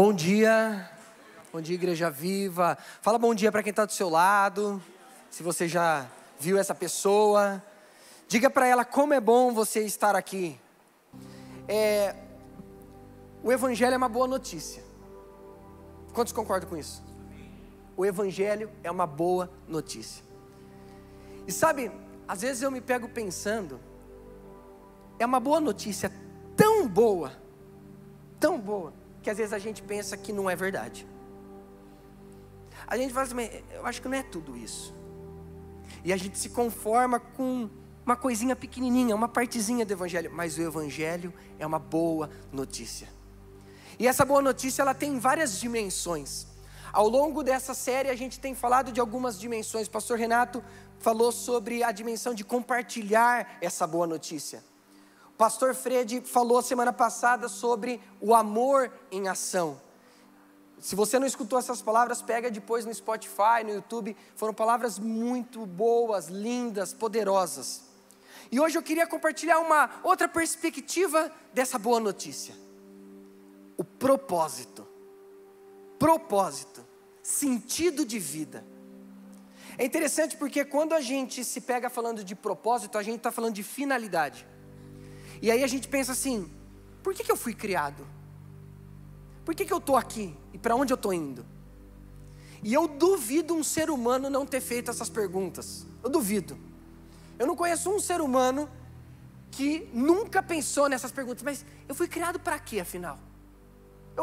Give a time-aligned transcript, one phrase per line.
[0.00, 0.88] Bom dia,
[1.52, 2.78] bom dia, Igreja Viva.
[3.02, 4.80] Fala bom dia para quem está do seu lado.
[5.28, 6.06] Se você já
[6.38, 7.60] viu essa pessoa,
[8.28, 10.56] diga para ela como é bom você estar aqui.
[11.66, 12.14] É,
[13.42, 14.84] o Evangelho é uma boa notícia.
[16.12, 17.02] Quantos concordam com isso?
[17.96, 20.24] O Evangelho é uma boa notícia.
[21.44, 21.90] E sabe,
[22.28, 23.80] às vezes eu me pego pensando,
[25.18, 26.12] é uma boa notícia
[26.56, 27.32] tão boa,
[28.38, 28.92] tão boa,
[29.28, 31.06] que às vezes a gente pensa que não é verdade.
[32.86, 34.94] A gente fala assim, eu acho que não é tudo isso.
[36.02, 37.68] E a gente se conforma com
[38.06, 43.06] uma coisinha pequenininha, uma partezinha do evangelho, mas o evangelho é uma boa notícia.
[43.98, 46.46] E essa boa notícia ela tem várias dimensões.
[46.90, 49.88] Ao longo dessa série a gente tem falado de algumas dimensões.
[49.88, 50.64] O pastor Renato
[51.00, 54.64] falou sobre a dimensão de compartilhar essa boa notícia.
[55.38, 59.80] Pastor Fred falou semana passada sobre o amor em ação.
[60.80, 64.16] Se você não escutou essas palavras, pega depois no Spotify, no YouTube.
[64.34, 67.82] Foram palavras muito boas, lindas, poderosas.
[68.50, 72.56] E hoje eu queria compartilhar uma outra perspectiva dessa boa notícia.
[73.76, 74.84] O propósito.
[76.00, 76.84] Propósito.
[77.22, 78.64] Sentido de vida.
[79.76, 83.54] É interessante porque quando a gente se pega falando de propósito, a gente está falando
[83.54, 84.44] de finalidade.
[85.40, 86.50] E aí a gente pensa assim:
[87.02, 88.06] por que, que eu fui criado?
[89.44, 90.34] Por que, que eu estou aqui?
[90.52, 91.44] E para onde eu estou indo?
[92.62, 95.86] E eu duvido um ser humano não ter feito essas perguntas.
[96.02, 96.58] Eu duvido.
[97.38, 98.68] Eu não conheço um ser humano
[99.50, 101.42] que nunca pensou nessas perguntas.
[101.42, 103.18] Mas eu fui criado para quê, afinal?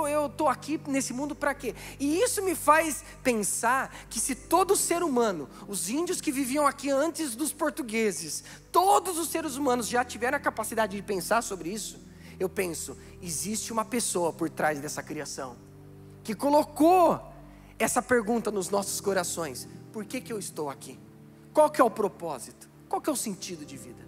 [0.03, 1.73] Eu estou aqui nesse mundo para quê?
[1.99, 6.89] E isso me faz pensar que se todo ser humano, os índios que viviam aqui
[6.89, 12.03] antes dos portugueses, todos os seres humanos já tiveram a capacidade de pensar sobre isso,
[12.37, 15.55] eu penso, existe uma pessoa por trás dessa criação
[16.25, 17.21] que colocou
[17.79, 20.99] essa pergunta nos nossos corações: por que, que eu estou aqui?
[21.53, 22.67] Qual que é o propósito?
[22.89, 24.05] Qual que é o sentido de vida?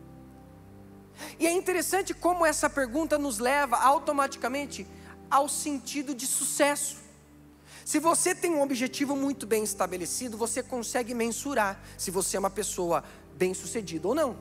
[1.40, 4.86] E é interessante como essa pergunta nos leva automaticamente
[5.30, 6.98] ao sentido de sucesso.
[7.86, 12.50] Se você tem um objetivo muito bem estabelecido, você consegue mensurar se você é uma
[12.50, 13.04] pessoa
[13.38, 14.38] bem-sucedida ou não.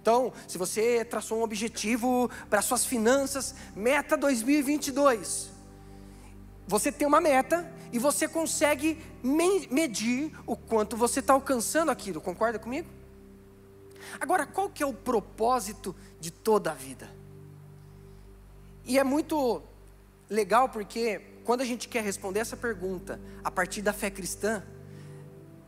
[0.00, 5.50] Então, se você traçou um objetivo para suas finanças, meta 2022.
[6.68, 9.02] Você tem uma meta e você consegue
[9.70, 12.88] medir o quanto você está alcançando aquilo, concorda comigo?
[14.20, 17.08] Agora, qual que é o propósito de toda a vida?
[18.84, 19.62] E é muito
[20.28, 24.62] legal porque quando a gente quer responder essa pergunta a partir da fé cristã,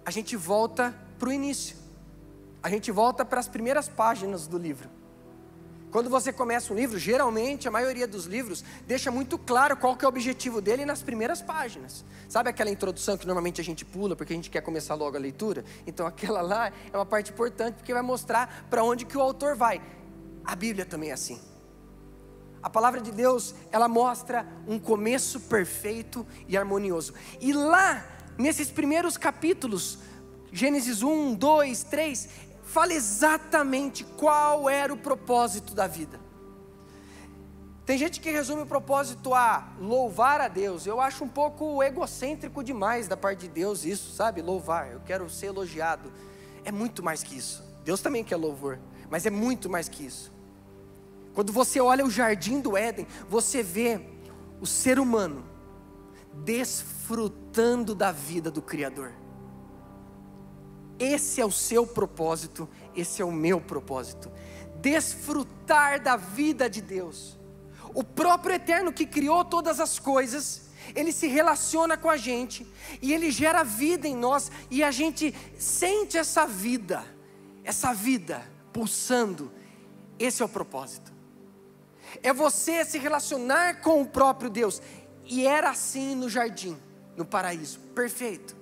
[0.05, 1.77] a gente volta para o início.
[2.63, 4.89] A gente volta para as primeiras páginas do livro.
[5.91, 10.05] Quando você começa um livro, geralmente a maioria dos livros deixa muito claro qual que
[10.05, 12.05] é o objetivo dele nas primeiras páginas.
[12.29, 15.21] Sabe aquela introdução que normalmente a gente pula porque a gente quer começar logo a
[15.21, 15.65] leitura?
[15.87, 19.57] Então aquela lá é uma parte importante porque vai mostrar para onde que o autor
[19.57, 19.81] vai.
[20.45, 21.41] A Bíblia também é assim.
[22.67, 27.15] A palavra de Deus, ela mostra um começo perfeito e harmonioso.
[27.41, 28.05] E lá,
[28.37, 30.01] nesses primeiros capítulos,
[30.51, 32.29] Gênesis 1, 2, 3,
[32.65, 36.19] fala exatamente qual era o propósito da vida.
[37.85, 40.89] Tem gente que resume o propósito a louvar a Deus.
[40.89, 44.43] Eu acho um pouco egocêntrico demais da parte de Deus isso, sabe?
[44.43, 46.13] Louvar, eu quero ser elogiado.
[46.65, 47.63] É muito mais que isso.
[47.85, 50.35] Deus também quer louvor, mas é muito mais que isso.
[51.37, 54.01] Quando você olha o jardim do Éden, você vê
[54.59, 55.45] o ser humano
[56.33, 59.13] desfrutando da vida do Criador.
[60.99, 62.67] Esse é o seu propósito,
[62.97, 64.33] esse é o meu propósito.
[64.81, 67.39] Desfrutar da vida de Deus.
[67.93, 72.67] O próprio Eterno que criou todas as coisas, ele se relaciona com a gente
[73.03, 77.05] e ele gera vida em nós e a gente sente essa vida,
[77.63, 78.43] essa vida
[78.73, 79.53] pulsando.
[80.19, 81.15] Esse é o propósito
[82.23, 84.81] é você se relacionar com o próprio Deus.
[85.25, 86.77] E era assim no jardim,
[87.17, 88.57] no paraíso, perfeito.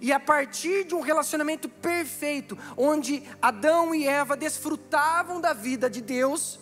[0.00, 6.00] E a partir de um relacionamento perfeito, onde Adão e Eva desfrutavam da vida de
[6.00, 6.58] Deus,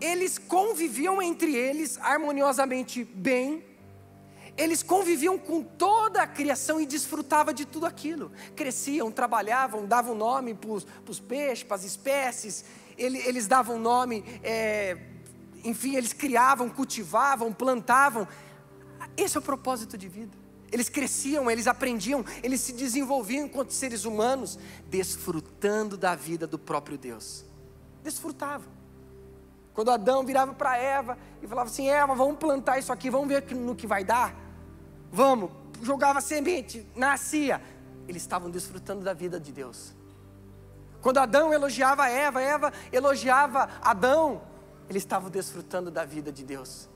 [0.00, 3.64] eles conviviam entre eles harmoniosamente bem,
[4.56, 8.30] eles conviviam com toda a criação e desfrutavam de tudo aquilo.
[8.54, 10.70] Cresciam, trabalhavam, davam nome para
[11.08, 12.64] os peixes, para as espécies,
[12.98, 14.96] eles davam nome, é,
[15.64, 18.26] enfim, eles criavam, cultivavam, plantavam.
[19.16, 20.36] Esse é o propósito de vida.
[20.70, 24.58] Eles cresciam, eles aprendiam, eles se desenvolviam enquanto seres humanos,
[24.88, 27.44] desfrutando da vida do próprio Deus.
[28.02, 28.72] Desfrutavam.
[29.74, 33.44] Quando Adão virava para Eva e falava assim: Eva, vamos plantar isso aqui, vamos ver
[33.54, 34.34] no que vai dar.
[35.10, 35.50] Vamos,
[35.82, 37.60] jogava semente, nascia.
[38.08, 39.94] Eles estavam desfrutando da vida de Deus.
[41.02, 44.40] Quando Adão elogiava Eva, Eva elogiava Adão,
[44.88, 46.88] eles estavam desfrutando da vida de Deus.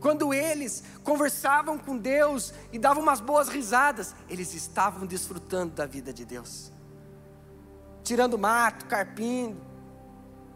[0.00, 6.12] Quando eles conversavam com Deus e davam umas boas risadas, eles estavam desfrutando da vida
[6.12, 6.72] de Deus.
[8.02, 9.60] Tirando mato, carpindo,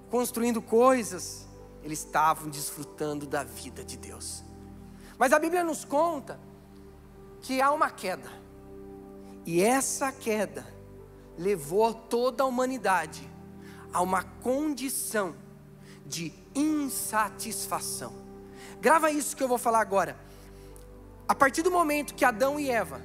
[0.08, 1.46] construindo coisas,
[1.82, 4.42] eles estavam desfrutando da vida de Deus.
[5.18, 6.38] Mas a Bíblia nos conta
[7.42, 8.30] que há uma queda,
[9.44, 10.73] e essa queda
[11.38, 13.28] levou toda a humanidade
[13.92, 15.34] a uma condição
[16.06, 18.12] de insatisfação.
[18.80, 20.16] Grava isso que eu vou falar agora.
[21.26, 23.00] A partir do momento que Adão e Eva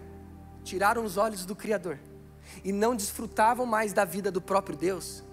[0.64, 2.00] tiraram os olhos do Criador
[2.64, 5.24] e não desfrutavam mais da vida do próprio Deus,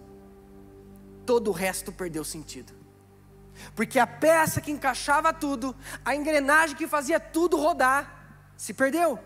[1.24, 2.72] todo o resto perdeu sentido.
[3.74, 9.18] Porque a peça que encaixava tudo, a engrenagem que fazia tudo rodar, se perdeu.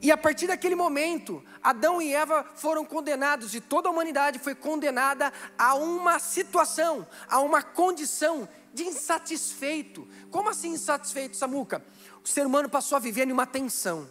[0.00, 4.54] E a partir daquele momento, Adão e Eva foram condenados, e toda a humanidade foi
[4.54, 10.08] condenada a uma situação, a uma condição de insatisfeito.
[10.30, 11.84] Como assim insatisfeito, Samuca?
[12.24, 14.10] O ser humano passou a viver em uma tensão: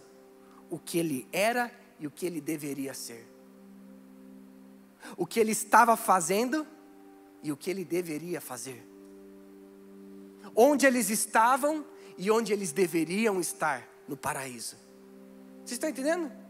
[0.70, 1.70] o que ele era
[2.00, 3.28] e o que ele deveria ser.
[5.16, 6.66] O que ele estava fazendo
[7.42, 8.88] e o que ele deveria fazer.
[10.54, 11.84] Onde eles estavam
[12.16, 14.76] e onde eles deveriam estar no paraíso.
[15.58, 16.41] Vocês estão entendendo?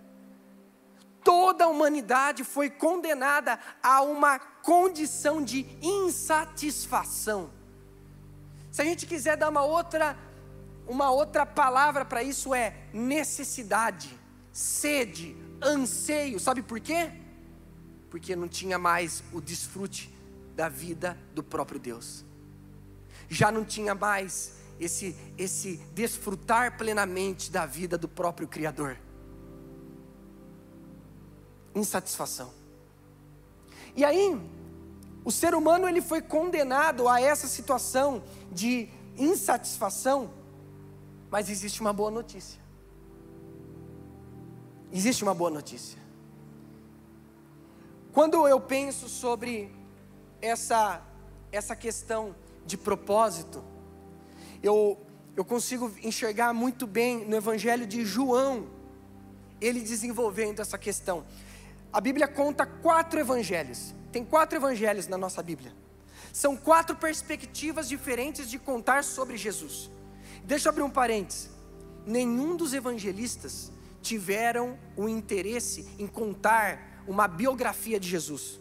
[1.24, 7.50] Toda a humanidade foi condenada a uma condição de insatisfação.
[8.70, 10.16] Se a gente quiser dar uma outra,
[10.86, 14.18] uma outra palavra para isso é necessidade,
[14.52, 16.40] sede, anseio.
[16.40, 17.12] Sabe por quê?
[18.10, 20.12] Porque não tinha mais o desfrute
[20.56, 22.24] da vida do próprio Deus.
[23.28, 28.98] Já não tinha mais esse, esse desfrutar plenamente da vida do próprio Criador.
[31.74, 32.50] Insatisfação.
[33.94, 34.40] E aí,
[35.24, 40.30] o ser humano ele foi condenado a essa situação de insatisfação,
[41.30, 42.60] mas existe uma boa notícia.
[44.92, 45.98] Existe uma boa notícia.
[48.12, 49.74] Quando eu penso sobre
[50.40, 51.02] essa
[51.52, 52.34] essa questão
[52.64, 53.62] de propósito,
[54.62, 54.98] eu,
[55.36, 58.66] eu consigo enxergar muito bem no Evangelho de João,
[59.60, 61.24] ele desenvolvendo essa questão.
[61.92, 65.74] A Bíblia conta quatro evangelhos, tem quatro evangelhos na nossa Bíblia.
[66.32, 69.90] São quatro perspectivas diferentes de contar sobre Jesus.
[70.42, 71.50] Deixa eu abrir um parênteses.
[72.06, 78.58] Nenhum dos evangelistas tiveram o interesse em contar uma biografia de Jesus.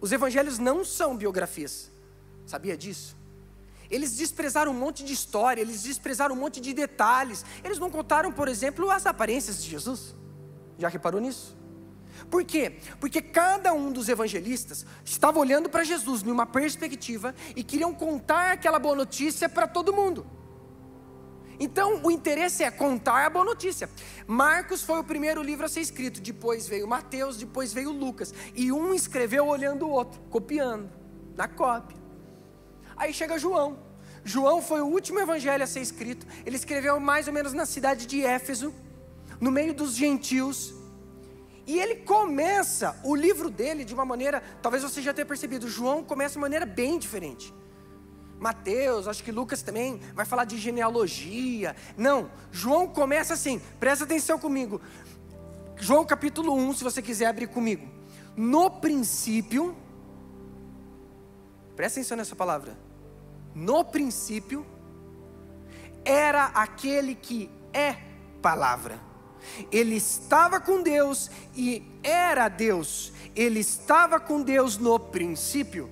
[0.00, 1.90] Os evangelhos não são biografias.
[2.46, 3.16] Sabia disso?
[3.90, 7.44] Eles desprezaram um monte de história, eles desprezaram um monte de detalhes.
[7.62, 10.14] Eles não contaram, por exemplo, as aparências de Jesus.
[10.78, 11.56] Já reparou nisso?
[12.30, 12.78] Por quê?
[12.98, 18.78] Porque cada um dos evangelistas estava olhando para Jesus numa perspectiva e queriam contar aquela
[18.78, 20.26] boa notícia para todo mundo.
[21.58, 23.88] Então, o interesse é contar a boa notícia.
[24.26, 28.72] Marcos foi o primeiro livro a ser escrito, depois veio Mateus, depois veio Lucas, e
[28.72, 30.90] um escreveu olhando o outro, copiando,
[31.36, 31.96] na cópia.
[32.96, 33.78] Aí chega João.
[34.24, 36.26] João foi o último evangelho a ser escrito.
[36.46, 38.74] Ele escreveu mais ou menos na cidade de Éfeso,
[39.40, 40.74] no meio dos gentios.
[41.66, 46.04] E ele começa o livro dele de uma maneira, talvez você já tenha percebido, João
[46.04, 47.54] começa de uma maneira bem diferente.
[48.38, 51.74] Mateus, acho que Lucas também vai falar de genealogia.
[51.96, 54.80] Não, João começa assim, presta atenção comigo.
[55.76, 57.88] João capítulo 1, se você quiser abrir comigo.
[58.36, 59.74] No princípio,
[61.74, 62.76] presta atenção nessa palavra.
[63.54, 64.66] No princípio,
[66.04, 67.96] era aquele que é
[68.42, 69.13] palavra
[69.70, 73.12] ele estava com Deus e era Deus.
[73.34, 75.90] Ele estava com Deus no princípio.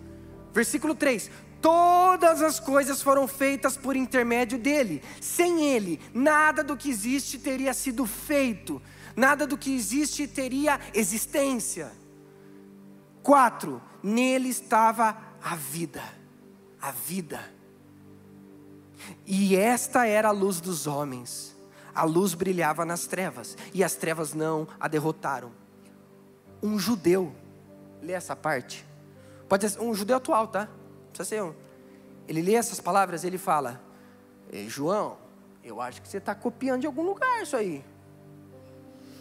[0.52, 1.30] Versículo 3:
[1.60, 5.02] Todas as coisas foram feitas por intermédio dele.
[5.20, 8.80] Sem ele, nada do que existe teria sido feito.
[9.14, 11.92] Nada do que existe teria existência.
[13.22, 13.80] 4.
[14.02, 16.02] Nele estava a vida.
[16.80, 17.52] A vida.
[19.26, 21.51] E esta era a luz dos homens
[21.94, 25.52] a luz brilhava nas trevas e as trevas não a derrotaram.
[26.62, 27.34] Um judeu,
[28.00, 28.86] lê essa parte,
[29.48, 30.68] pode ser um judeu atual, tá?
[31.12, 31.54] Precisa ser um.
[32.28, 33.80] Ele lê essas palavras, ele fala:
[34.68, 35.18] João,
[35.62, 37.84] eu acho que você está copiando de algum lugar isso aí.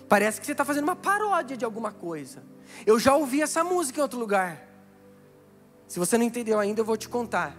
[0.07, 2.43] Parece que você está fazendo uma paródia de alguma coisa.
[2.85, 4.67] Eu já ouvi essa música em outro lugar.
[5.87, 7.55] Se você não entendeu ainda, eu vou te contar.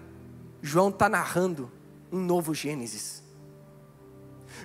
[0.61, 1.71] João está narrando
[2.11, 3.22] um novo Gênesis.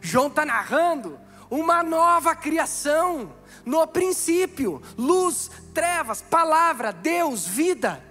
[0.02, 3.34] João está narrando uma nova criação.
[3.66, 8.04] No princípio, luz, trevas, palavra, Deus, vida.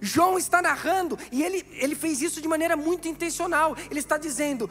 [0.00, 3.76] João está narrando, e ele, ele fez isso de maneira muito intencional.
[3.90, 4.68] Ele está dizendo: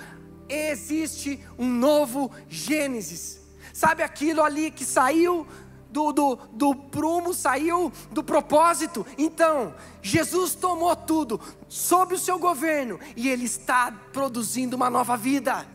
[0.50, 3.40] existe um novo Gênesis.
[3.74, 5.46] Sabe aquilo ali que saiu
[5.90, 9.06] do, do, do prumo, saiu do propósito?
[9.18, 15.66] Então, Jesus tomou tudo sob o seu governo e ele está produzindo uma nova vida.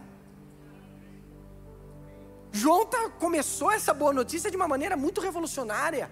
[2.61, 6.11] João tá, começou essa boa notícia de uma maneira muito revolucionária.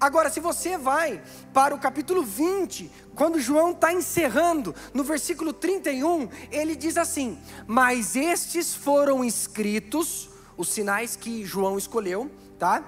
[0.00, 1.20] Agora, se você vai
[1.52, 8.14] para o capítulo 20, quando João está encerrando, no versículo 31, ele diz assim: Mas
[8.14, 12.84] estes foram escritos, os sinais que João escolheu, tá?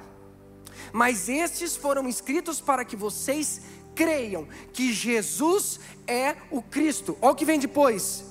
[0.92, 3.62] Mas estes foram escritos para que vocês
[3.96, 7.18] creiam que Jesus é o Cristo.
[7.20, 8.24] Olha o que vem depois: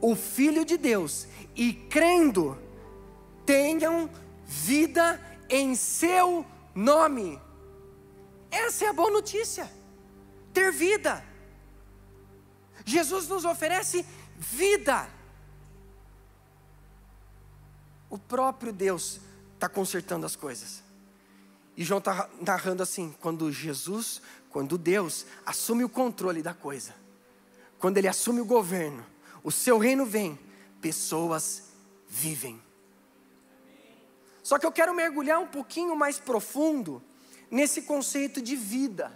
[0.00, 2.58] o Filho de Deus, e crendo,
[3.48, 4.10] tenham
[4.44, 7.40] vida em seu nome.
[8.50, 9.72] Essa é a boa notícia.
[10.52, 11.24] Ter vida.
[12.84, 14.04] Jesus nos oferece
[14.36, 15.08] vida.
[18.10, 19.18] O próprio Deus
[19.54, 20.82] está consertando as coisas.
[21.74, 26.94] E João está narrando assim: quando Jesus, quando Deus assume o controle da coisa,
[27.78, 29.06] quando Ele assume o governo,
[29.42, 30.38] o seu reino vem,
[30.82, 31.62] pessoas
[32.06, 32.67] vivem.
[34.48, 37.02] Só que eu quero mergulhar um pouquinho mais profundo
[37.50, 39.12] nesse conceito de vida.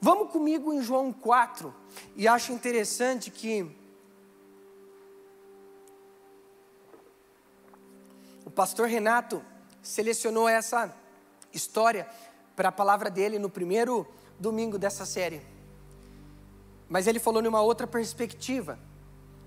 [0.00, 1.72] Vamos comigo em João 4,
[2.16, 3.64] e acho interessante que
[8.44, 9.40] o pastor Renato
[9.80, 10.92] selecionou essa
[11.52, 12.10] história
[12.56, 14.04] para a palavra dele no primeiro
[14.36, 15.40] domingo dessa série.
[16.88, 18.80] Mas ele falou numa outra perspectiva.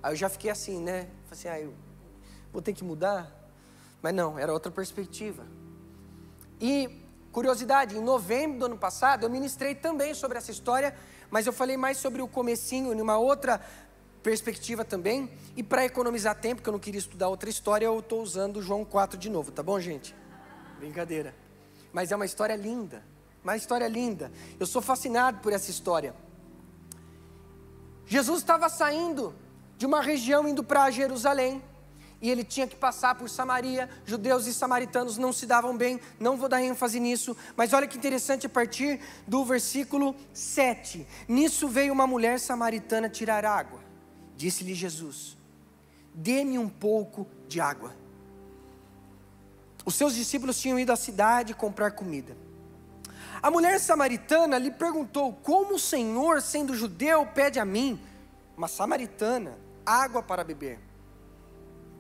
[0.01, 1.09] Aí eu já fiquei assim, né?
[1.25, 1.92] Falei assim, ah, eu
[2.53, 3.29] vou ter que mudar.
[4.01, 5.43] Mas não, era outra perspectiva.
[6.62, 10.95] E, curiosidade, em novembro do ano passado, eu ministrei também sobre essa história,
[11.31, 13.60] mas eu falei mais sobre o comecinho, numa outra
[14.22, 15.31] perspectiva também.
[15.57, 18.86] E para economizar tempo, que eu não queria estudar outra história, eu estou usando João
[18.86, 20.15] 4 de novo, tá bom, gente?
[20.77, 21.33] Brincadeira.
[21.91, 23.03] Mas é uma história linda,
[23.43, 24.31] uma história linda.
[24.60, 26.13] Eu sou fascinado por essa história.
[28.05, 29.33] Jesus estava saindo
[29.77, 31.63] de uma região indo para Jerusalém
[32.24, 33.89] e ele tinha que passar por Samaria.
[34.06, 37.98] Judeus e samaritanos não se davam bem, não vou dar ênfase nisso, mas olha que
[37.98, 41.06] interessante a partir do versículo 7.
[41.27, 43.82] Nisso veio uma mulher samaritana tirar água.
[44.38, 45.38] Disse-lhe Jesus:
[46.13, 47.94] Dê-me um pouco de água.
[49.84, 52.38] Os seus discípulos tinham ido à cidade comprar comida.
[53.42, 58.01] A mulher samaritana lhe perguntou: Como o Senhor, sendo judeu, pede a mim,
[58.56, 60.92] uma samaritana, água para beber?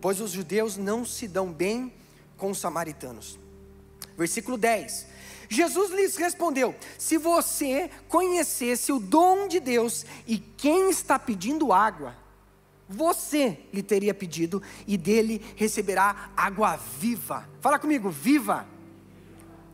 [0.03, 1.93] Pois os judeus não se dão bem
[2.35, 3.39] com os samaritanos.
[4.17, 5.07] Versículo 10.
[5.47, 12.17] Jesus lhes respondeu: Se você conhecesse o dom de Deus e quem está pedindo água,
[12.89, 17.47] você lhe teria pedido e dele receberá água viva.
[17.61, 18.67] Fala comigo, viva.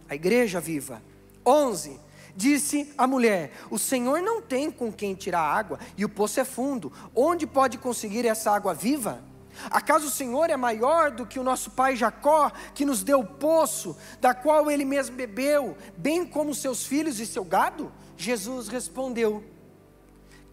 [0.08, 1.02] A igreja viva.
[1.44, 2.00] 11.
[2.36, 6.46] Disse a mulher: O Senhor não tem com quem tirar água e o poço é
[6.46, 6.94] fundo.
[7.16, 9.28] Onde pode conseguir essa água viva?
[9.70, 13.28] Acaso o Senhor é maior do que o nosso pai Jacó, que nos deu o
[13.28, 17.92] poço, da qual ele mesmo bebeu, bem como seus filhos e seu gado?
[18.16, 19.44] Jesus respondeu: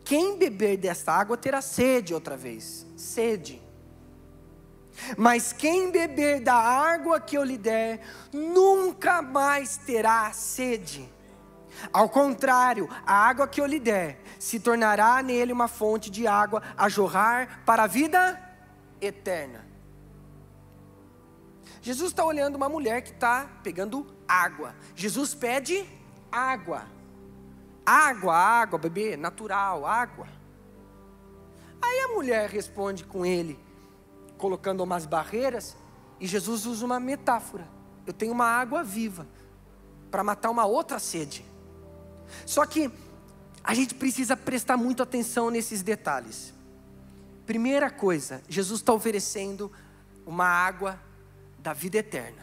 [0.05, 3.63] Quem beber desta água terá sede outra vez, sede.
[5.17, 8.01] Mas quem beber da água que eu lhe der,
[8.33, 11.07] nunca mais terá sede.
[11.93, 16.63] Ao contrário, a água que eu lhe der se tornará nele uma fonte de água
[16.77, 18.46] a jorrar para a vida
[19.01, 19.65] eterna.
[21.81, 24.75] Jesus está olhando uma mulher que está pegando água.
[24.95, 25.87] Jesus pede
[26.31, 26.87] água.
[27.85, 30.27] Água, água, bebê, natural, água.
[31.81, 33.59] Aí a mulher responde com ele,
[34.37, 35.77] colocando umas barreiras,
[36.19, 37.69] e Jesus usa uma metáfora.
[38.07, 39.27] Eu tenho uma água viva
[40.11, 41.45] para matar uma outra sede.
[42.45, 42.91] Só que
[43.63, 46.56] a gente precisa prestar muito atenção nesses detalhes.
[47.47, 49.71] Primeira coisa, Jesus está oferecendo
[50.27, 51.01] uma água
[51.61, 52.43] da vida eterna.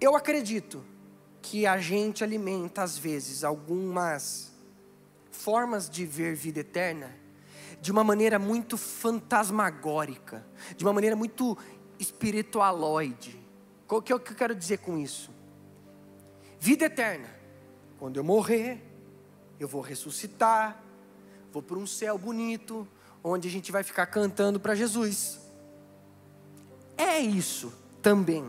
[0.00, 0.84] Eu acredito
[1.40, 4.52] que a gente alimenta, às vezes, algumas
[5.30, 7.16] formas de ver vida eterna
[7.80, 10.44] de uma maneira muito fantasmagórica,
[10.76, 11.56] de uma maneira muito
[11.98, 13.40] espiritualoide.
[13.88, 15.30] O que eu quero dizer com isso?
[16.58, 17.28] Vida eterna
[17.98, 18.82] quando eu morrer,
[19.58, 20.82] eu vou ressuscitar,
[21.52, 22.86] vou para um céu bonito,
[23.22, 25.40] onde a gente vai ficar cantando para Jesus.
[26.96, 28.44] É isso também.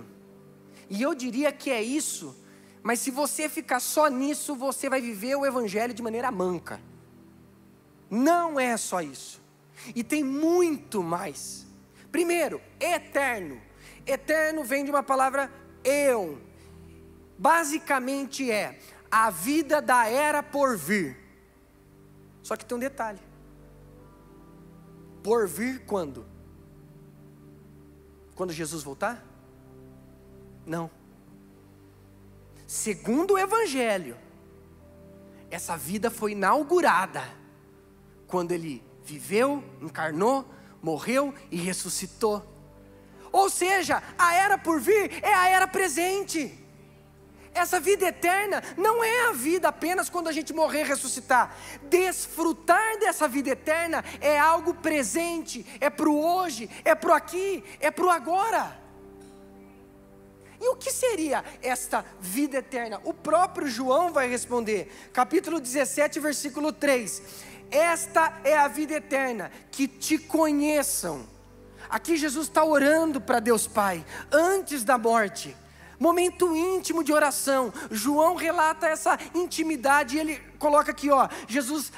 [0.89, 2.35] E eu diria que é isso,
[2.83, 6.79] mas se você ficar só nisso, você vai viver o Evangelho de maneira manca.
[8.09, 9.41] Não é só isso.
[9.95, 11.65] E tem muito mais.
[12.11, 13.61] Primeiro, eterno.
[14.05, 15.51] Eterno vem de uma palavra
[15.83, 16.35] eon.
[17.37, 18.77] Basicamente é
[19.09, 21.20] a vida da era por vir.
[22.41, 23.19] Só que tem um detalhe.
[25.23, 26.25] Por vir quando?
[28.35, 29.23] Quando Jesus voltar?
[30.65, 30.89] Não.
[32.65, 34.17] Segundo o Evangelho,
[35.49, 37.21] essa vida foi inaugurada
[38.27, 40.45] quando ele viveu, encarnou,
[40.81, 42.47] morreu e ressuscitou.
[43.31, 46.60] Ou seja, a era por vir é a era presente.
[47.53, 51.55] Essa vida eterna não é a vida apenas quando a gente morrer e ressuscitar.
[51.83, 57.63] Desfrutar dessa vida eterna é algo presente, é para o hoje, é para o aqui,
[57.79, 58.79] é para o agora.
[60.61, 63.01] E o que seria esta vida eterna?
[63.03, 67.21] O próprio João vai responder, capítulo 17, versículo 3.
[67.69, 71.27] Esta é a vida eterna, que te conheçam.
[71.89, 75.55] Aqui Jesus está orando para Deus Pai, antes da morte
[76.01, 77.71] momento íntimo de oração.
[77.91, 81.93] João relata essa intimidade e ele coloca aqui, ó, Jesus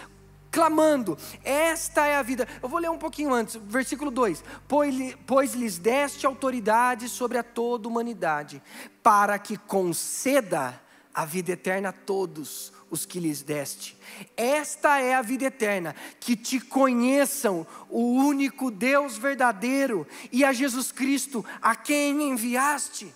[0.51, 2.45] clamando: Esta é a vida.
[2.61, 7.43] Eu vou ler um pouquinho antes, versículo 2: Pois, pois lhes deste autoridade sobre a
[7.43, 8.61] toda humanidade,
[9.01, 10.79] para que conceda
[11.13, 13.97] a vida eterna a todos os que lhes deste.
[14.35, 20.91] Esta é a vida eterna, que te conheçam o único Deus verdadeiro e a Jesus
[20.91, 23.13] Cristo, a quem enviaste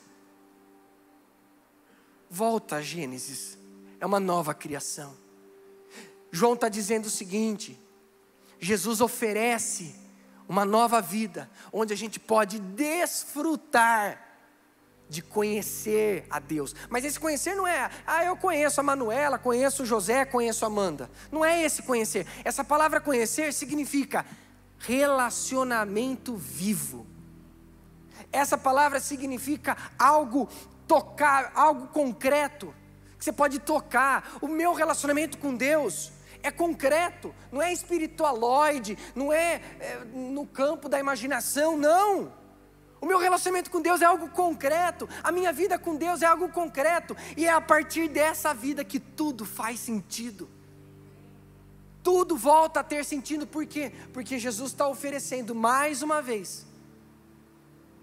[2.30, 3.58] volta a Gênesis,
[4.00, 5.16] é uma nova criação.
[6.32, 7.80] João está dizendo o seguinte:
[8.60, 9.96] Jesus oferece
[10.48, 14.28] uma nova vida, onde a gente pode desfrutar
[15.10, 16.76] de conhecer a Deus.
[16.90, 20.68] Mas esse conhecer não é, ah, eu conheço a Manuela, conheço o José, conheço a
[20.68, 21.10] Amanda.
[21.32, 22.28] Não é esse conhecer.
[22.44, 24.26] Essa palavra conhecer significa
[24.80, 27.08] relacionamento vivo.
[28.32, 30.50] Essa palavra significa algo
[30.88, 32.74] tocar, algo concreto,
[33.18, 34.38] que você pode tocar.
[34.42, 40.88] O meu relacionamento com Deus é concreto, não é espiritualoide, não é, é no campo
[40.88, 42.32] da imaginação, não.
[43.00, 46.50] O meu relacionamento com Deus é algo concreto, a minha vida com Deus é algo
[46.50, 50.50] concreto, e é a partir dessa vida que tudo faz sentido.
[52.02, 53.92] Tudo volta a ter sentido, por quê?
[54.14, 56.66] Porque Jesus está oferecendo mais uma vez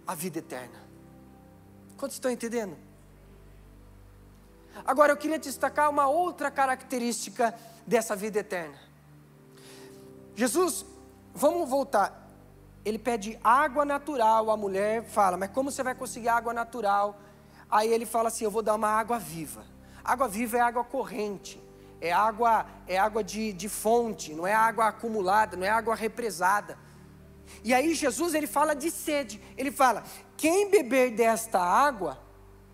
[0.06, 0.83] a vida eterna.
[2.04, 2.76] Quantos estão entendendo?
[4.84, 8.78] Agora eu queria destacar uma outra característica dessa vida eterna.
[10.36, 10.84] Jesus,
[11.32, 12.28] vamos voltar.
[12.84, 17.18] Ele pede água natural, a mulher fala, mas como você vai conseguir água natural?
[17.70, 19.64] Aí ele fala assim: Eu vou dar uma água viva.
[20.04, 21.58] Água viva é água corrente,
[22.02, 26.78] é água, é água de, de fonte, não é água acumulada, não é água represada.
[27.62, 29.40] E aí Jesus ele fala de sede.
[29.56, 30.04] Ele fala:
[30.36, 32.18] quem beber desta água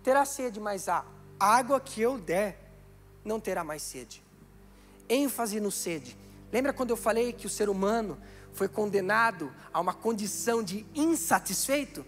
[0.03, 1.05] terá sede, mas a
[1.39, 2.59] água que eu der
[3.23, 4.23] não terá mais sede.
[5.07, 6.17] ênfase no sede.
[6.51, 8.17] Lembra quando eu falei que o ser humano
[8.53, 12.05] foi condenado a uma condição de insatisfeito?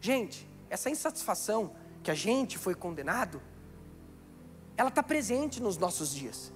[0.00, 3.40] Gente, essa insatisfação que a gente foi condenado,
[4.76, 6.52] ela está presente nos nossos dias.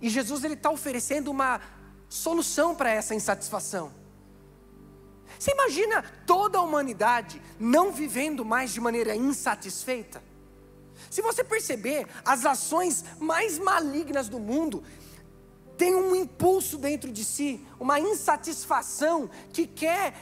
[0.00, 1.60] E Jesus ele está oferecendo uma
[2.08, 3.92] solução para essa insatisfação.
[5.38, 10.22] Você imagina toda a humanidade não vivendo mais de maneira insatisfeita?
[11.10, 14.82] Se você perceber, as ações mais malignas do mundo
[15.76, 20.12] têm um impulso dentro de si, uma insatisfação que quer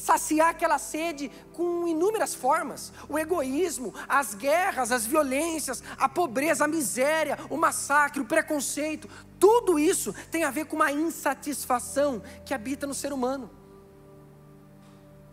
[0.00, 6.68] saciar aquela sede com inúmeras formas: o egoísmo, as guerras, as violências, a pobreza, a
[6.68, 12.86] miséria, o massacre, o preconceito, tudo isso tem a ver com uma insatisfação que habita
[12.86, 13.50] no ser humano.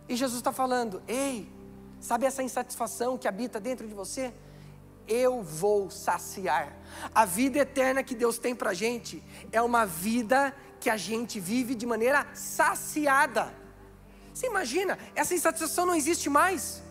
[0.08, 1.50] E Jesus está falando: ei,
[2.00, 4.32] sabe essa insatisfação que habita dentro de você?
[5.06, 6.76] Eu vou saciar.
[7.14, 11.38] A vida eterna que Deus tem para a gente é uma vida que a gente
[11.40, 13.54] vive de maneira saciada.
[14.32, 16.82] Você imagina, essa insatisfação não existe mais.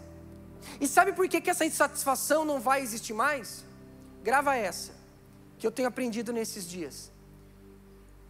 [0.80, 3.65] E sabe por que, que essa insatisfação não vai existir mais?
[4.23, 4.93] Grava essa,
[5.58, 7.12] que eu tenho aprendido nesses dias.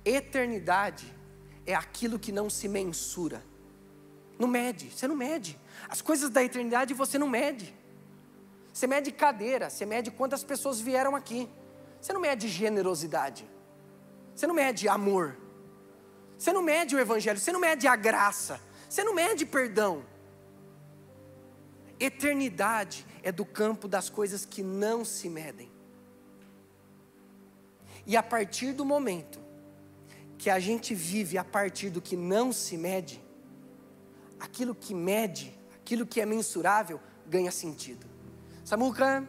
[0.03, 1.13] Eternidade
[1.65, 3.43] é aquilo que não se mensura.
[4.43, 5.58] Não mede, você não mede.
[5.88, 7.73] As coisas da eternidade você não mede.
[8.73, 11.49] Você mede cadeira, você mede quantas pessoas vieram aqui.
[12.01, 13.49] Você não mede generosidade.
[14.36, 15.38] Você não mede amor.
[16.38, 18.60] Você não mede o evangelho, você não mede a graça.
[18.89, 20.03] Você não mede perdão.
[21.97, 25.71] Eternidade é do campo das coisas que não se medem.
[28.06, 29.39] E a partir do momento
[30.38, 33.22] que a gente vive a partir do que não se mede,
[34.43, 38.06] aquilo que mede, aquilo que é mensurável, ganha sentido.
[38.65, 39.25] Samuca,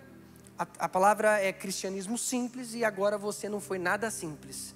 [0.58, 4.74] a, a palavra é cristianismo simples e agora você não foi nada simples.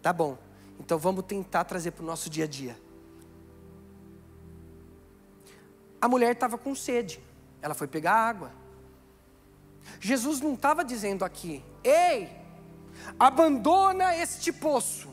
[0.00, 0.38] Tá bom,
[0.78, 2.78] então vamos tentar trazer para o nosso dia a dia.
[6.00, 7.20] A mulher estava com sede,
[7.60, 8.52] ela foi pegar água.
[9.98, 12.30] Jesus não estava dizendo aqui, ei,
[13.18, 15.12] abandona este poço,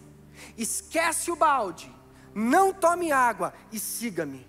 [0.55, 1.91] esquece o balde,
[2.35, 4.45] não tome água e siga-me.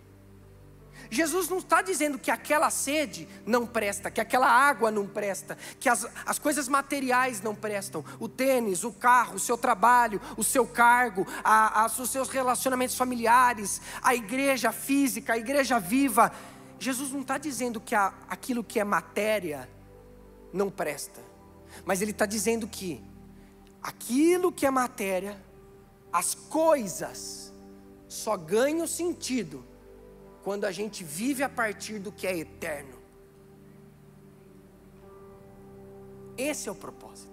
[1.11, 5.89] Jesus não está dizendo que aquela sede não presta, que aquela água não presta, que
[5.89, 10.67] as, as coisas materiais não prestam, o tênis, o carro, o seu trabalho, o seu
[10.67, 16.33] cargo, a, a, os seus relacionamentos familiares, a igreja física, a igreja viva.
[16.79, 19.69] Jesus não está dizendo que a, aquilo que é matéria
[20.53, 21.21] não presta,
[21.85, 23.03] mas Ele está dizendo que
[23.83, 25.41] aquilo que é matéria,
[26.13, 27.53] as coisas,
[28.09, 29.65] só ganham sentido
[30.49, 32.99] quando a gente vive a partir do que é eterno.
[36.39, 37.31] Esse é o propósito.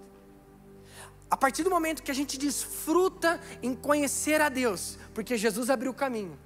[1.31, 5.91] A partir do momento que a gente desfruta em conhecer a Deus, porque Jesus abriu
[5.91, 6.37] o caminho,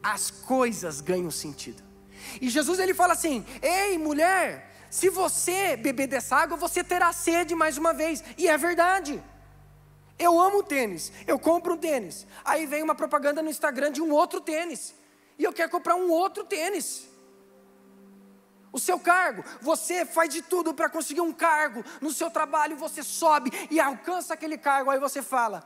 [0.00, 1.82] as coisas ganham sentido.
[2.40, 7.56] E Jesus ele fala assim: "Ei, mulher, se você beber dessa água, você terá sede
[7.56, 8.22] mais uma vez".
[8.38, 9.20] E é verdade.
[10.16, 12.24] Eu amo tênis, eu compro um tênis.
[12.44, 14.94] Aí vem uma propaganda no Instagram de um outro tênis.
[15.38, 17.08] E eu quero comprar um outro tênis.
[18.72, 23.02] O seu cargo, você faz de tudo para conseguir um cargo no seu trabalho, você
[23.04, 25.64] sobe e alcança aquele cargo, aí você fala: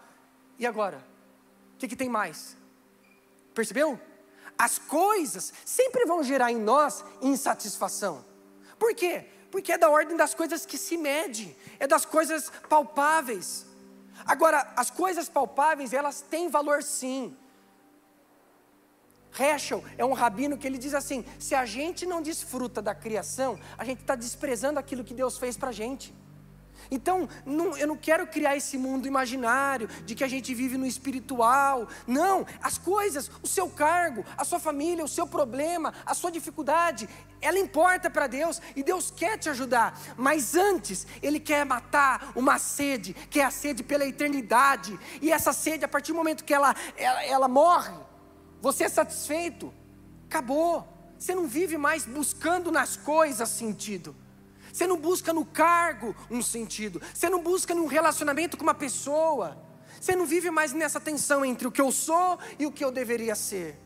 [0.58, 1.02] e agora?
[1.74, 2.56] O que, que tem mais?
[3.54, 3.98] Percebeu?
[4.58, 8.24] As coisas sempre vão gerar em nós insatisfação.
[8.78, 9.26] Por quê?
[9.50, 13.64] Porque é da ordem das coisas que se mede, é das coisas palpáveis.
[14.26, 17.36] Agora, as coisas palpáveis, elas têm valor sim.
[19.38, 23.58] Heschel é um rabino que ele diz assim: se a gente não desfruta da criação,
[23.76, 26.14] a gente está desprezando aquilo que Deus fez para a gente.
[26.90, 30.86] Então, não, eu não quero criar esse mundo imaginário de que a gente vive no
[30.86, 31.88] espiritual.
[32.06, 37.08] Não, as coisas, o seu cargo, a sua família, o seu problema, a sua dificuldade,
[37.40, 39.98] ela importa para Deus e Deus quer te ajudar.
[40.16, 44.98] Mas antes, Ele quer matar uma sede, que é a sede pela eternidade.
[45.20, 47.92] E essa sede, a partir do momento que ela, ela, ela morre,
[48.60, 49.72] você é satisfeito,
[50.26, 50.86] acabou.
[51.18, 54.14] Você não vive mais buscando nas coisas sentido.
[54.72, 57.00] Você não busca no cargo um sentido.
[57.12, 59.56] Você não busca num relacionamento com uma pessoa.
[60.00, 62.92] Você não vive mais nessa tensão entre o que eu sou e o que eu
[62.92, 63.76] deveria ser.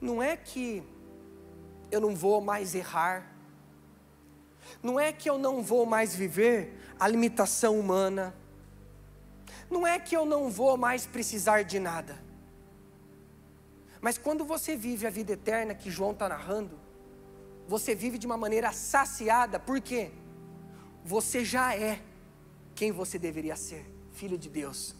[0.00, 0.82] Não é que
[1.90, 3.30] eu não vou mais errar.
[4.82, 8.34] Não é que eu não vou mais viver a limitação humana.
[9.72, 12.22] Não é que eu não vou mais precisar de nada.
[14.02, 16.78] Mas quando você vive a vida eterna que João está narrando,
[17.66, 20.10] você vive de uma maneira saciada, por quê?
[21.02, 22.02] Você já é
[22.74, 24.94] quem você deveria ser, filho de Deus.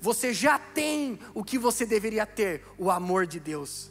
[0.00, 3.90] Você já tem o que você deveria ter, o amor de Deus.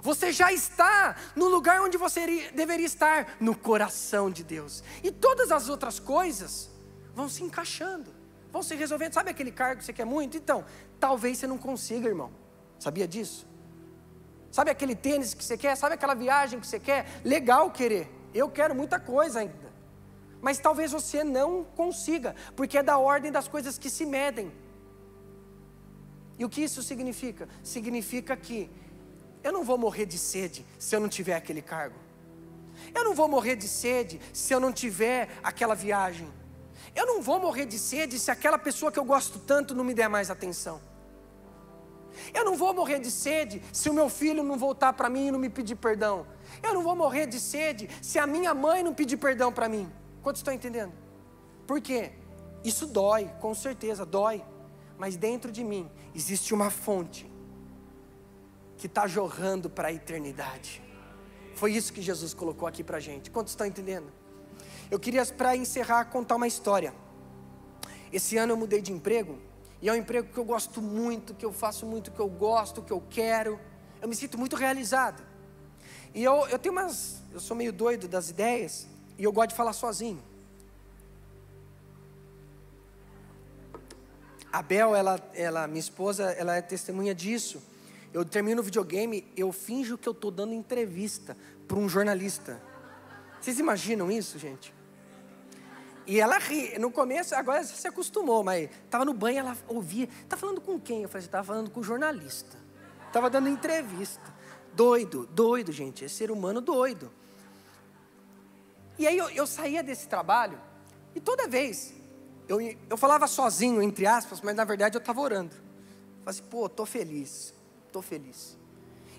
[0.00, 4.84] Você já está no lugar onde você deveria estar, no coração de Deus.
[5.02, 6.70] E todas as outras coisas
[7.12, 8.14] vão se encaixando,
[8.54, 9.12] vão se resolvendo.
[9.12, 10.36] Sabe aquele cargo que você quer muito?
[10.36, 10.64] Então,
[11.00, 12.30] talvez você não consiga, irmão.
[12.78, 13.46] Sabia disso?
[14.50, 15.76] Sabe aquele tênis que você quer?
[15.76, 17.00] Sabe aquela viagem que você quer?
[17.24, 18.08] Legal querer.
[18.32, 19.72] Eu quero muita coisa ainda.
[20.40, 24.52] Mas talvez você não consiga, porque é da ordem das coisas que se medem.
[26.38, 27.48] E o que isso significa?
[27.62, 28.70] Significa que
[29.42, 31.98] eu não vou morrer de sede se eu não tiver aquele cargo.
[32.94, 36.28] Eu não vou morrer de sede se eu não tiver aquela viagem.
[36.94, 39.94] Eu não vou morrer de sede se aquela pessoa que eu gosto tanto não me
[39.94, 40.80] der mais atenção.
[42.32, 45.30] Eu não vou morrer de sede se o meu filho não voltar para mim e
[45.30, 46.26] não me pedir perdão.
[46.62, 49.90] Eu não vou morrer de sede se a minha mãe não pedir perdão para mim.
[50.22, 50.92] Quantos estão entendendo?
[51.66, 52.12] Por quê?
[52.62, 54.44] Isso dói, com certeza, dói.
[54.96, 57.30] Mas dentro de mim existe uma fonte
[58.76, 60.82] que está jorrando para a eternidade.
[61.54, 63.30] Foi isso que Jesus colocou aqui para a gente.
[63.30, 64.12] Quantos estão entendendo?
[64.90, 66.94] Eu queria, para encerrar, contar uma história.
[68.12, 69.38] Esse ano eu mudei de emprego
[69.82, 72.82] e é um emprego que eu gosto muito, que eu faço muito, que eu gosto,
[72.82, 73.58] que eu quero.
[74.00, 75.22] Eu me sinto muito realizado.
[76.14, 77.22] E eu, eu tenho umas.
[77.32, 78.86] Eu sou meio doido das ideias.
[79.18, 80.22] E eu gosto de falar sozinho.
[84.52, 87.60] A Bel, ela, ela, minha esposa, ela é testemunha disso.
[88.12, 92.62] Eu termino o videogame, eu finjo que eu estou dando entrevista para um jornalista.
[93.44, 94.72] Vocês imaginam isso, gente?
[96.06, 96.78] E ela ri.
[96.78, 100.08] No começo, agora você se acostumou, mas estava no banho, ela ouvia.
[100.22, 101.02] Está falando com quem?
[101.02, 102.56] Eu falei, estava falando com um jornalista.
[103.06, 104.34] Estava dando entrevista.
[104.72, 106.02] Doido, doido, gente.
[106.02, 107.12] É ser humano doido.
[108.98, 110.58] E aí eu, eu saía desse trabalho,
[111.14, 111.92] e toda vez
[112.48, 115.54] eu, eu falava sozinho, entre aspas, mas na verdade eu estava orando.
[115.54, 115.60] Eu
[116.20, 117.52] falava assim, pô, tô feliz,
[117.92, 118.56] tô feliz.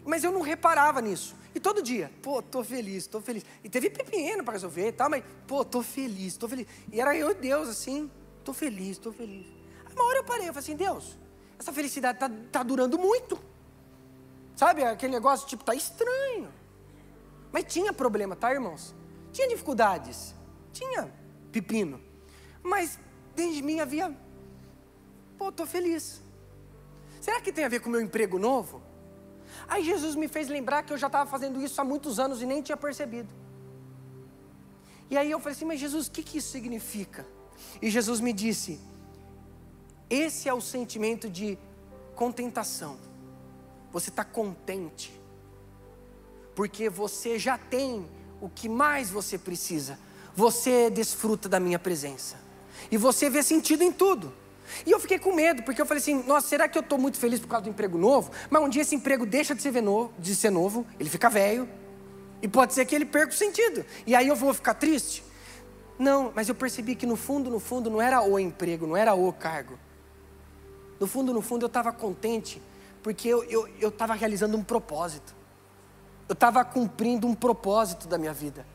[0.05, 1.35] Mas eu não reparava nisso.
[1.53, 3.43] E todo dia, pô, tô feliz, tô feliz.
[3.63, 6.67] E teve pepino para resolver e tal, mas, pô, tô feliz, tô feliz.
[6.91, 8.11] E era eu e Deus, assim,
[8.43, 9.47] tô feliz, tô feliz.
[9.85, 11.17] Aí uma hora eu parei, eu falei assim, Deus,
[11.57, 13.39] essa felicidade tá, tá durando muito.
[14.55, 16.53] Sabe, aquele negócio, tipo, tá estranho.
[17.51, 18.93] Mas tinha problema, tá, irmãos?
[19.31, 20.35] Tinha dificuldades,
[20.71, 21.11] tinha
[21.51, 22.01] pepino.
[22.61, 22.99] Mas
[23.35, 24.15] dentro de mim havia,
[25.37, 26.21] pô, estou feliz.
[27.21, 28.84] Será que tem a ver com o meu emprego novo?
[29.67, 32.45] Aí Jesus me fez lembrar que eu já estava fazendo isso há muitos anos e
[32.45, 33.33] nem tinha percebido.
[35.09, 37.25] E aí eu falei assim, mas Jesus, o que, que isso significa?
[37.81, 38.79] E Jesus me disse:
[40.09, 41.57] esse é o sentimento de
[42.15, 42.97] contentação.
[43.91, 45.11] Você está contente,
[46.53, 48.05] porque você já tem
[48.41, 49.97] o que mais você precisa.
[50.35, 52.37] Você desfruta da minha presença.
[52.91, 54.33] E você vê sentido em tudo.
[54.85, 57.17] E eu fiquei com medo, porque eu falei assim: nossa, será que eu estou muito
[57.17, 58.31] feliz por causa do emprego novo?
[58.49, 61.67] Mas um dia esse emprego deixa de ser novo, de ser novo ele fica velho,
[62.41, 63.85] e pode ser que ele perca o sentido.
[64.05, 65.23] E aí eu vou ficar triste?
[65.97, 69.13] Não, mas eu percebi que no fundo, no fundo, não era o emprego, não era
[69.13, 69.79] o cargo.
[70.99, 72.61] No fundo, no fundo, eu estava contente,
[73.01, 75.35] porque eu estava realizando um propósito.
[76.27, 78.65] Eu estava cumprindo um propósito da minha vida,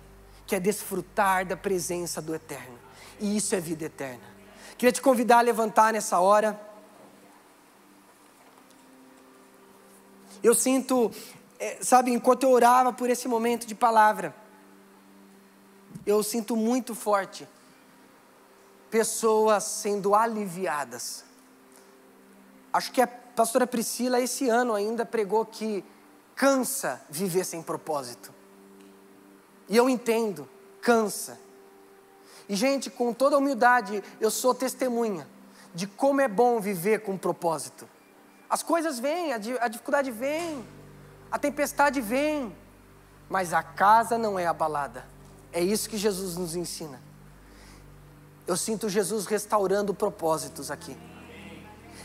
[0.46, 2.81] que é desfrutar da presença do Eterno
[3.20, 4.24] e isso é vida eterna.
[4.81, 6.59] Queria te convidar a levantar nessa hora.
[10.43, 11.11] Eu sinto,
[11.59, 14.35] é, sabe, enquanto eu orava por esse momento de palavra,
[16.07, 17.47] eu sinto muito forte
[18.90, 21.27] pessoas sendo aliviadas.
[22.73, 25.85] Acho que a pastora Priscila, esse ano ainda, pregou que
[26.35, 28.33] cansa viver sem propósito.
[29.69, 30.49] E eu entendo,
[30.81, 31.38] cansa.
[32.48, 35.26] E, gente, com toda humildade, eu sou testemunha
[35.74, 37.88] de como é bom viver com propósito.
[38.48, 40.66] As coisas vêm, a dificuldade vem,
[41.31, 42.55] a tempestade vem,
[43.29, 45.07] mas a casa não é abalada.
[45.53, 47.00] É isso que Jesus nos ensina.
[48.46, 50.96] Eu sinto Jesus restaurando propósitos aqui.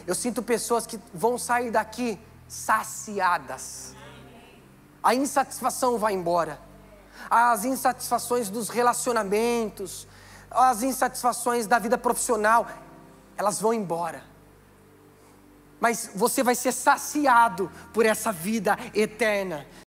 [0.05, 3.95] Eu sinto pessoas que vão sair daqui saciadas.
[5.01, 6.59] A insatisfação vai embora.
[7.27, 10.07] As insatisfações dos relacionamentos,
[10.55, 12.67] as insatisfações da vida profissional,
[13.37, 14.23] elas vão embora.
[15.79, 19.65] Mas você vai ser saciado por essa vida eterna.